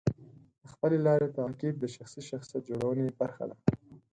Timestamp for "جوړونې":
2.69-3.05